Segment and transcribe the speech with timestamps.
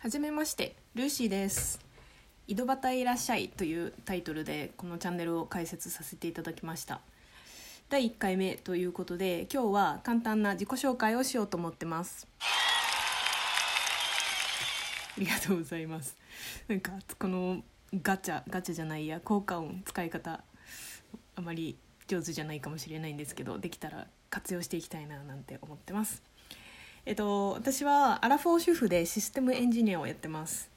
[0.00, 1.80] はじめましてルーシーです。
[2.46, 7.00] 井戸端いらっしゃいというタイトルでこのチャンネルを開設させていただきました。
[7.88, 12.28] 第1回目ということで今日は簡単な自己紹介をしようと思ってます。
[15.16, 16.16] ありがとうございます。
[16.68, 17.64] なんかこの
[18.00, 20.44] ガチャガチャじゃないや効果音使い方
[21.34, 21.76] あまり
[22.06, 26.22] 上手じゃないかもしれないんですけどできたら活用していきたいななんて思ってます。
[27.08, 30.68] えっと、私はアラフォー主婦でシステムエンジニアをやってます、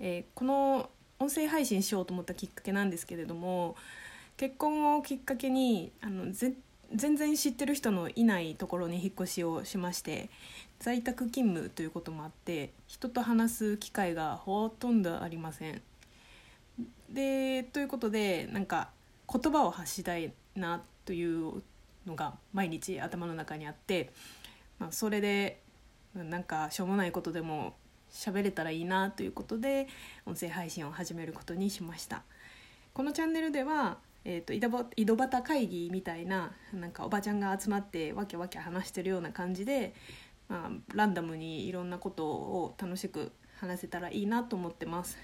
[0.00, 0.88] えー、この
[1.18, 3.76] 音声配信しようと思ったきっかけなんですけれども
[4.38, 10.30] 結婚をきっかけにあの全然知ってる人のいないところに引っ越しをしまして
[10.78, 15.82] 在宅勤務ということもあって人と話す機会がほとんどありません。
[17.10, 18.88] でということでなんか
[19.30, 21.62] 言葉を発したいなという
[22.06, 24.08] のが毎日頭の中にあって
[24.80, 25.62] まあ、それで
[26.14, 27.76] なんかしょうもないことでも
[28.10, 29.86] 喋れたらいいなということで
[30.26, 32.24] 音声配信を始めることにしました。
[32.92, 39.94] このチャンネルでは、えーと、井戸端会議みたいななんかおばちゃんが集まってわけわけ話してるような感じで、
[40.48, 45.18] まあ、ランダムにいろんなことを楽しく話せたらいいなと思ってます。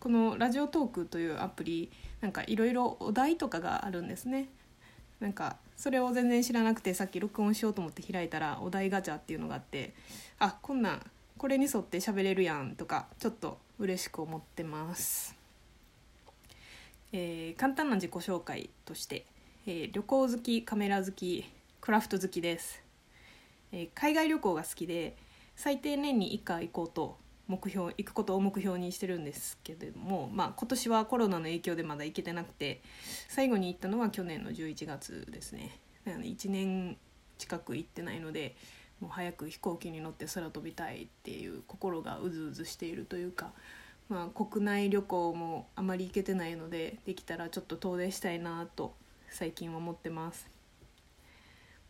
[0.00, 4.48] このラジオトークというアプリなんかいろいろお題とかがあるんですね。
[5.20, 9.94] なんかそれを全然知らなくてさっき録音しようと思って開いたらお題ガチャっていうのがあって
[10.40, 11.06] あこんなん
[11.38, 15.36] これに沿って喋れるやんとかちょっと嬉しく思ってます、
[17.12, 19.24] えー、簡単な自己紹介として、
[19.68, 21.48] えー、旅行好きカメラ好き
[21.80, 22.82] クラフト好きです、
[23.70, 25.14] えー、海外旅行が好きで
[25.54, 27.16] 最低年に1回行こうと
[27.48, 32.82] 目標行くことを目標にしてるんですけれども、まあ、今年はコロナの影響でまだ行けてなくて
[33.28, 36.96] 最後に行ったのは去年の11月ですねなので1年
[37.38, 38.54] 近く行ってないので
[39.00, 43.52] もう早く飛行機に乗って空飛びたいっていう心がうずうずしているというか、
[44.08, 48.94] まあ、国内旅行もあまり行けてないのでできたらちょっと遠出したいなと
[49.30, 50.48] 最近は思ってます。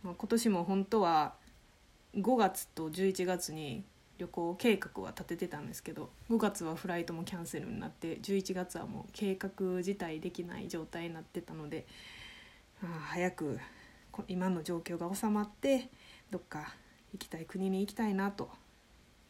[0.02, 1.34] まあ、今年も本当は
[2.14, 3.84] 5月と11月に
[4.18, 11.86] 旅行計画は立ててたんですけど5月はフライトもキャンセルになって11月はもう計画自体できない状態になってたので、
[12.82, 13.58] あ、早く
[14.26, 15.88] 今の状況が収まって
[16.30, 16.74] どっか
[17.12, 18.50] 行きたい国に行きたいなと、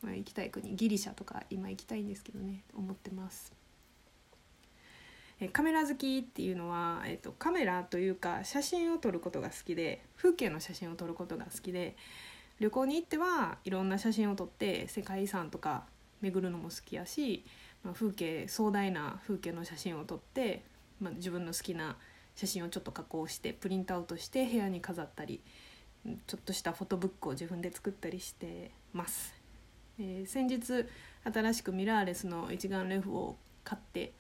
[0.03, 3.53] まあ、行きたい国ギリシャとか今行きたいんですけどね思ってます。
[5.41, 11.97] えカメラ好きっていうのは、えっと、カメラというか写真を撮ることが好きで風景の写真を撮ることが好きで
[12.61, 15.85] 旅行に行ってはいろんな写真を撮って世界遺産とか
[16.21, 17.45] 巡るのも好きやし、
[17.85, 20.65] まあ、風景壮大な風景の写真を撮って、
[21.01, 21.97] まあ、自分の好きな
[22.35, 25.41] 写真をちょっと加工してプリントアウトして部屋に飾ったり
[26.27, 29.35] ちょっとしたフォトブックを自分で作ったりしてます。
[30.01, 30.87] えー、先日
[31.25, 34.13] 新しくミラーレスの一眼レフを買って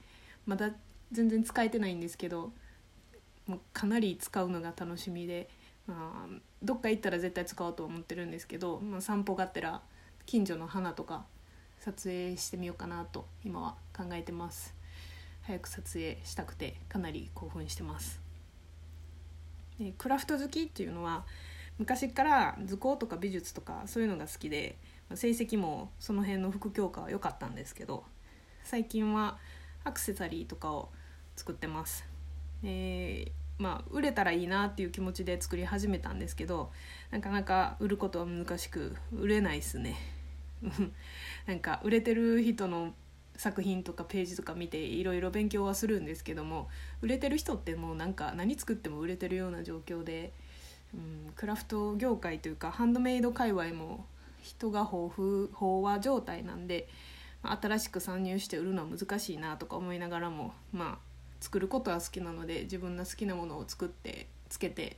[0.44, 0.72] まだ
[1.12, 2.52] 全然使えてないんですけど
[3.46, 5.48] もうかなり使うのが楽しみで
[5.94, 6.26] あ、
[6.62, 9.80] どっか行ったら絶対使おうと思ってるんですけど、まあ、散歩がてら
[10.26, 11.24] 近所の花とか
[11.78, 14.74] 撮影してみようかなと今は考えてます。
[15.42, 18.20] 早く撮影したくてかなり興奮してます。
[19.78, 21.24] でクラフト好きっていうのは
[21.78, 24.76] 昔から図工とか美術とかそういうのが好きで
[25.14, 28.04] 成績もその辺の副教科は良かったんですけど
[28.64, 29.38] 最近は
[29.84, 30.90] アクセサリーとかを
[31.36, 32.04] 作ってます、
[32.64, 36.70] えまあ、売れたらいいなっていう気持ちで作り始めたんですけど
[37.10, 39.96] なかなか売ることは難しく売れないっすね。
[41.46, 42.94] なんか売れてる人の
[43.36, 46.68] 作品とかページとか見ていろいろ勉強はするんですけども
[47.02, 50.32] 売れてる人ってもうなんか何作っても売れてるような状況で、
[50.92, 54.06] うん、クラフト業界というかハンドメイド界隈も
[54.42, 56.88] 人が豊富飽和状態なんで
[57.42, 61.07] 新しく参入して売るのは難しいなとか思いながらもまあ
[61.40, 64.96] 作ることは好きなので自分の好きなものを作ってつけて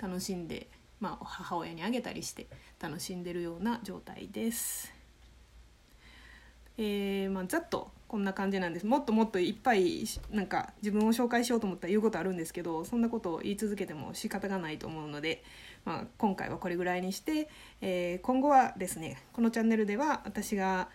[0.00, 0.68] 楽しんで、
[1.00, 2.46] まあ、母親にあげたりして
[2.80, 4.92] 楽しんでるような状態です。
[6.78, 15.44] えーまあ、ざっとこんな感じなんですもっともっといっぱいなんか自分を紹介しようと思ったら言うことあるんですけどそんなことを言い続けても仕方がないと思うので、
[15.84, 17.50] まあ、今回はこれぐらいにして、
[17.82, 20.88] えー、今後はですねこのチャンネルでは私が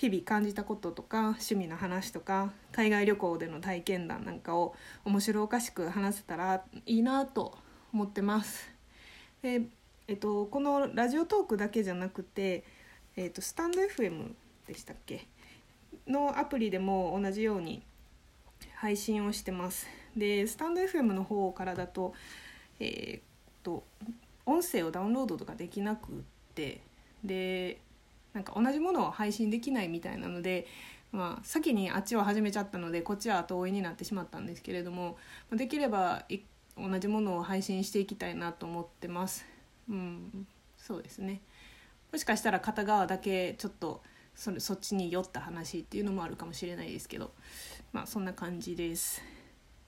[0.00, 4.74] 日々感じたこととか趣味の話とか海外旅行での体験談なんかを
[5.04, 7.58] 面白おかしく話せたらいいなと
[7.92, 8.70] 思ってます。
[9.42, 9.60] で
[10.08, 12.64] えっと、このラジオトークだけじゃなくて、
[13.14, 14.32] えっと、スタンド FM
[14.66, 15.28] でしたっけ？
[16.08, 17.82] のアプリでも同じように
[18.76, 19.86] 配信をしてます。
[20.16, 22.14] でスタンド FM の方からだと,、
[22.80, 23.22] えー、っ
[23.62, 23.84] と
[24.46, 26.14] 音声をダウンロードとかできなくっ
[26.54, 26.80] て
[27.22, 27.82] で
[28.32, 30.66] なんか同じものを配信できないみたいなので、
[31.12, 35.16] まあ、先にあっちを始めちゃったのでこっちは後追いになってしまったんですけれども
[35.52, 36.24] できれば
[36.76, 39.44] 同じものを配信していきたいなと思ってます。
[39.88, 40.46] うん、
[40.78, 41.40] そうですね
[42.12, 44.02] もしかしたら片側だけちょっと
[44.34, 47.32] そそっちに酔った話っていうのもあるかもしれないですけど
[47.92, 49.22] まあそんな感じです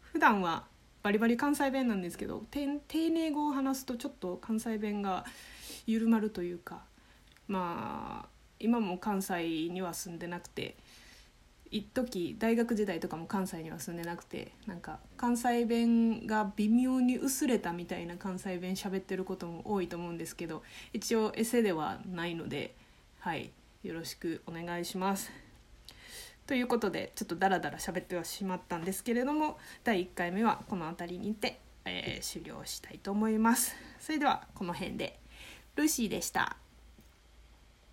[0.00, 0.64] 普段は
[1.02, 5.24] バリバリ関西弁なんですけど丁寧語を話すとちょっと関西弁が
[5.86, 6.82] 緩まるというか
[7.52, 8.28] まあ
[8.58, 10.74] 今も関西には住んでなくて
[11.70, 20.62] 一時大学時代とかも関西には住んでなくてなんか関西弁が微妙に薄れたみたいな関西弁喋ってることも多いと思うんですけど
[20.94, 22.74] 一応エセではないので
[23.20, 23.50] はい
[23.82, 25.30] よろしくお願いします。
[26.46, 33.74] ということでちょっとダラダラ喋ってはしまったんですけれども第1回目はこの辺りにて、えー、終了したいと思います。
[34.00, 35.18] それではこの辺で
[35.76, 36.61] ルーシーでした。